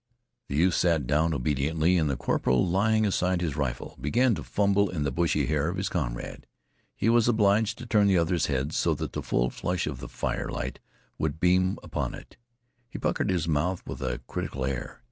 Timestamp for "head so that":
8.47-9.13